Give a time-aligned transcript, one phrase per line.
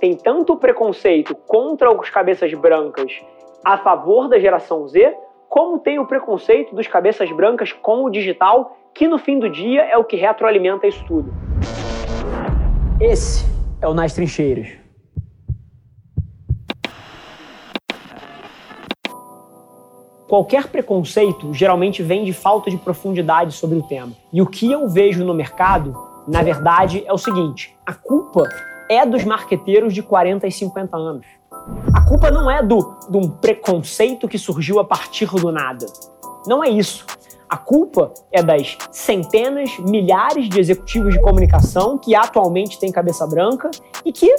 [0.00, 3.12] tem tanto preconceito contra os cabeças brancas
[3.62, 5.14] a favor da geração Z,
[5.46, 9.82] como tem o preconceito dos cabeças brancas com o digital, que no fim do dia
[9.82, 11.30] é o que retroalimenta isso tudo.
[12.98, 13.44] Esse
[13.82, 14.68] é o Nas Trincheiras.
[20.26, 24.12] Qualquer preconceito geralmente vem de falta de profundidade sobre o tema.
[24.32, 25.94] E o que eu vejo no mercado,
[26.26, 28.44] na verdade, é o seguinte: a culpa
[28.90, 31.26] é dos marqueteiros de 40 e 50 anos.
[31.94, 35.86] A culpa não é do, de um preconceito que surgiu a partir do nada.
[36.44, 37.06] Não é isso.
[37.48, 43.70] A culpa é das centenas, milhares de executivos de comunicação que atualmente têm cabeça branca
[44.04, 44.34] e que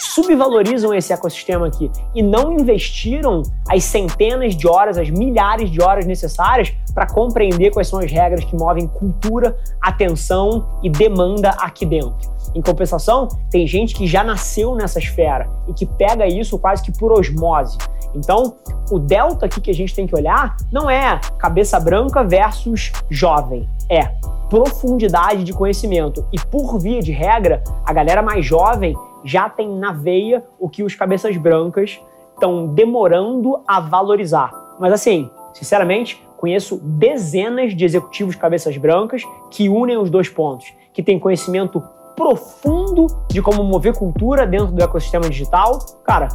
[0.00, 6.06] subvalorizam esse ecossistema aqui e não investiram as centenas de horas, as milhares de horas
[6.06, 12.30] necessárias para compreender quais são as regras que movem cultura, atenção e demanda aqui dentro.
[12.54, 16.90] Em compensação, tem gente que já nasceu nessa esfera e que pega isso quase que
[16.90, 17.78] por osmose.
[18.14, 18.56] Então,
[18.90, 23.68] o delta aqui que a gente tem que olhar não é cabeça branca versus jovem,
[23.88, 24.10] é
[24.48, 26.26] profundidade de conhecimento.
[26.32, 30.82] E por via de regra, a galera mais jovem já tem na veia o que
[30.82, 32.00] os cabeças brancas
[32.34, 34.50] estão demorando a valorizar.
[34.78, 41.02] Mas assim, sinceramente, conheço dezenas de executivos cabeças brancas que unem os dois pontos, que
[41.02, 41.82] têm conhecimento
[42.16, 45.78] profundo de como mover cultura dentro do ecossistema digital.
[46.04, 46.28] Cara,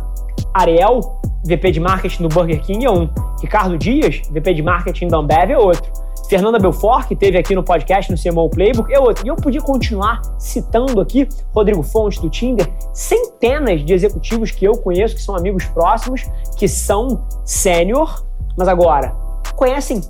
[0.53, 0.99] Ariel,
[1.43, 3.09] VP de marketing do Burger King é um.
[3.41, 5.91] Ricardo Dias, VP de marketing da Ambev é outro.
[6.29, 9.25] Fernanda Belfort, que teve aqui no podcast no CMO Playbook, outro.
[9.25, 14.73] E eu podia continuar citando aqui Rodrigo Fontes do Tinder, centenas de executivos que eu
[14.73, 16.23] conheço, que são amigos próximos,
[16.57, 18.25] que são sênior,
[18.57, 19.13] mas agora
[19.55, 20.01] conhecem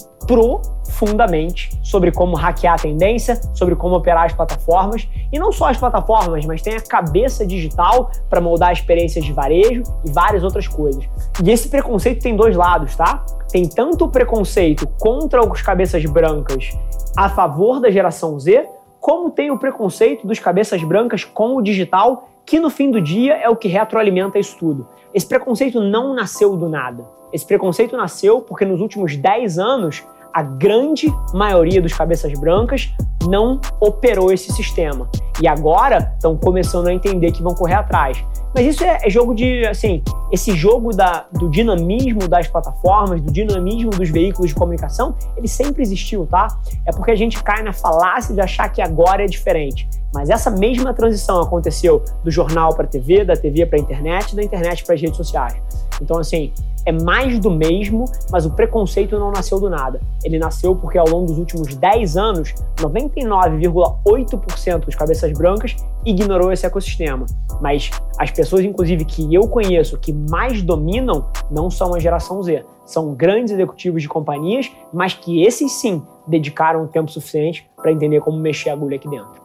[0.96, 5.78] profundamente sobre como hackear a tendência, sobre como operar as plataformas e não só as
[5.78, 11.04] plataformas, mas tem a cabeça digital para moldar experiências de varejo e várias outras coisas.
[11.44, 13.26] E esse preconceito tem dois lados, tá?
[13.52, 16.70] Tem tanto o preconceito contra os cabeças brancas
[17.18, 18.66] a favor da geração Z,
[19.00, 23.36] como tem o preconceito dos cabeças brancas com o digital, que no fim do dia
[23.36, 24.88] é o que retroalimenta isso tudo.
[25.14, 27.06] Esse preconceito não nasceu do nada.
[27.32, 30.04] Esse preconceito nasceu porque nos últimos 10 anos
[30.36, 32.94] a grande maioria dos cabeças brancas
[33.26, 35.10] não operou esse sistema.
[35.42, 38.22] E agora estão começando a entender que vão correr atrás.
[38.54, 43.32] Mas isso é, é jogo de, assim, esse jogo da, do dinamismo das plataformas, do
[43.32, 46.48] dinamismo dos veículos de comunicação, ele sempre existiu, tá?
[46.86, 49.88] É porque a gente cai na falácia de achar que agora é diferente.
[50.14, 54.36] Mas essa mesma transição aconteceu do jornal para a TV, da TV para a internet,
[54.36, 55.56] da internet para as redes sociais.
[56.02, 56.52] Então, assim,
[56.86, 60.00] é mais do mesmo, mas o preconceito não nasceu do nada.
[60.24, 65.76] Ele nasceu porque ao longo dos últimos 10 anos, 99,8% dos cabeças brancas
[66.06, 67.26] ignorou esse ecossistema.
[67.60, 72.64] Mas as pessoas, inclusive, que eu conheço que mais dominam não são a geração Z.
[72.86, 78.38] São grandes executivos de companhias, mas que esses sim dedicaram tempo suficiente para entender como
[78.38, 79.44] mexer a agulha aqui dentro.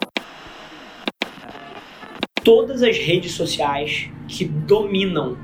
[2.44, 5.36] Todas as redes sociais que dominam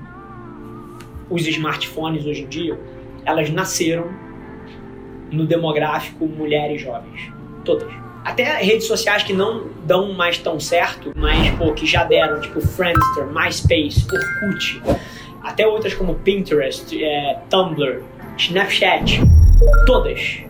[1.28, 2.78] os smartphones hoje em dia,
[3.24, 4.10] elas nasceram
[5.30, 7.32] no demográfico mulheres jovens.
[7.64, 7.92] Todas.
[8.24, 12.60] Até redes sociais que não dão mais tão certo, mas pô, que já deram, tipo
[12.60, 14.82] Friendster, MySpace, Orkut,
[15.42, 18.02] até outras como Pinterest, é, Tumblr,
[18.36, 19.20] Snapchat,
[19.86, 20.40] todas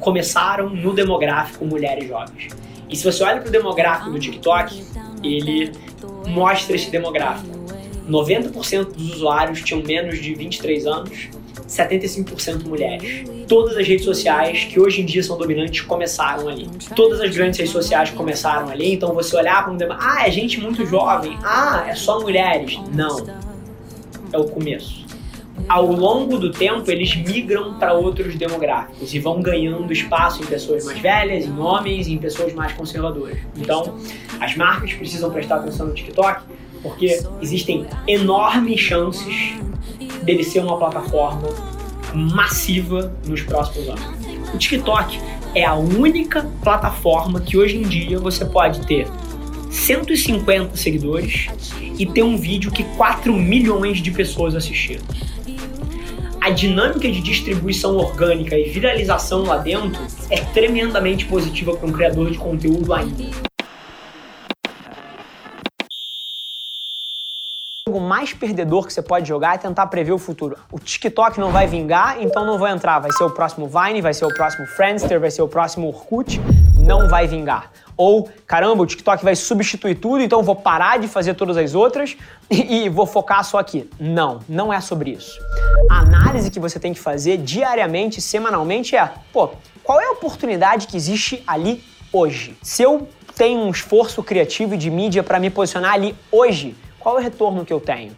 [0.00, 2.48] começaram no demográfico mulheres jovens.
[2.90, 4.84] E se você olha para o demográfico do TikTok,
[5.22, 5.72] ele
[6.26, 7.61] mostra esse demográfico.
[8.08, 11.28] 90% dos usuários tinham menos de 23 anos,
[11.68, 13.24] 75% mulheres.
[13.48, 16.68] Todas as redes sociais que hoje em dia são dominantes começaram ali.
[16.94, 20.60] Todas as grandes redes sociais começaram ali, então você olhar para um ah, é gente
[20.60, 22.78] muito jovem, ah, é só mulheres.
[22.92, 23.26] Não.
[24.32, 25.02] É o começo.
[25.68, 30.84] Ao longo do tempo, eles migram para outros demográficos e vão ganhando espaço em pessoas
[30.84, 33.38] mais velhas, em homens, em pessoas mais conservadoras.
[33.56, 33.98] Então,
[34.40, 36.42] as marcas precisam prestar atenção no TikTok
[36.82, 39.54] porque existem enormes chances
[40.22, 41.48] dele ser uma plataforma
[42.14, 44.02] massiva nos próximos anos.
[44.54, 45.18] O TikTok
[45.54, 49.06] é a única plataforma que hoje em dia você pode ter
[49.70, 51.48] 150 seguidores
[51.98, 55.02] e ter um vídeo que 4 milhões de pessoas assistiram.
[56.40, 62.30] A dinâmica de distribuição orgânica e viralização lá dentro é tremendamente positiva para um criador
[62.30, 63.51] de conteúdo ainda.
[67.92, 70.56] Jogo mais perdedor que você pode jogar é tentar prever o futuro.
[70.70, 72.98] O TikTok não vai vingar, então não vou entrar.
[72.98, 76.40] Vai ser o próximo Vine, vai ser o próximo Friendster, vai ser o próximo Orkut.
[76.78, 77.70] Não vai vingar.
[77.94, 82.16] Ou, caramba, o TikTok vai substituir tudo, então vou parar de fazer todas as outras
[82.50, 83.88] e, e vou focar só aqui.
[84.00, 85.38] Não, não é sobre isso.
[85.90, 89.50] A análise que você tem que fazer diariamente, semanalmente é, pô,
[89.82, 92.56] qual é a oportunidade que existe ali hoje?
[92.62, 93.06] Se eu
[93.36, 97.64] tenho um esforço criativo de mídia para me posicionar ali hoje, qual é o retorno
[97.64, 98.16] que eu tenho?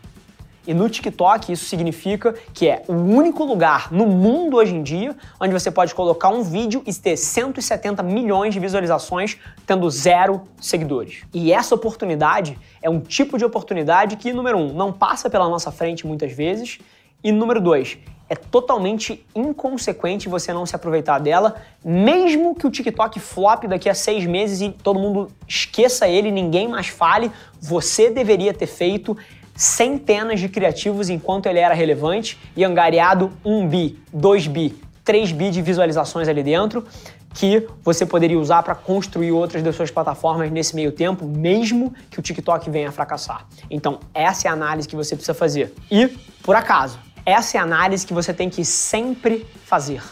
[0.67, 5.15] E no TikTok isso significa que é o único lugar no mundo hoje em dia
[5.39, 11.23] onde você pode colocar um vídeo e ter 170 milhões de visualizações tendo zero seguidores.
[11.33, 15.71] E essa oportunidade é um tipo de oportunidade que, número um, não passa pela nossa
[15.71, 16.79] frente muitas vezes,
[17.25, 17.99] e número dois,
[18.29, 23.95] é totalmente inconsequente você não se aproveitar dela, mesmo que o TikTok flop daqui a
[23.95, 27.31] seis meses e todo mundo esqueça ele, ninguém mais fale,
[27.61, 29.17] você deveria ter feito
[29.55, 34.75] centenas de criativos enquanto ele era relevante e angariado 1 bi, 2 bi,
[35.05, 36.85] 3 bi de visualizações ali dentro
[37.35, 42.21] que você poderia usar para construir outras das suas plataformas nesse meio tempo, mesmo que
[42.21, 43.45] o TikTok venha a fracassar.
[43.69, 45.75] Então, essa é a análise que você precisa fazer.
[45.91, 46.07] E,
[46.45, 50.03] por acaso, essa é a análise que você tem que sempre fazer.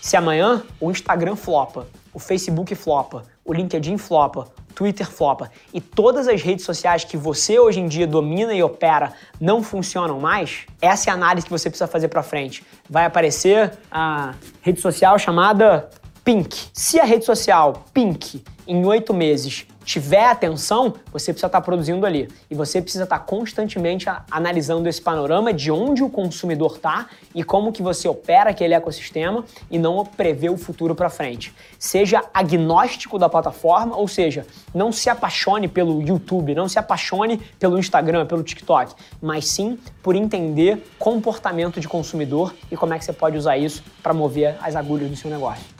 [0.00, 6.28] Se amanhã o Instagram flopa, o Facebook flopa, o LinkedIn flopa, Twitter flopa e todas
[6.28, 11.10] as redes sociais que você hoje em dia domina e opera não funcionam mais, essa
[11.10, 12.64] é a análise que você precisa fazer para frente.
[12.88, 15.90] Vai aparecer a rede social chamada
[16.24, 16.68] Pink.
[16.72, 22.28] Se a rede social Pink em oito meses tiver atenção, você precisa estar produzindo ali.
[22.50, 27.72] E você precisa estar constantemente analisando esse panorama de onde o consumidor está e como
[27.72, 31.54] que você opera aquele ecossistema e não prever o futuro para frente.
[31.78, 37.78] Seja agnóstico da plataforma, ou seja, não se apaixone pelo YouTube, não se apaixone pelo
[37.78, 43.12] Instagram, pelo TikTok, mas sim por entender comportamento de consumidor e como é que você
[43.12, 45.79] pode usar isso para mover as agulhas do seu negócio.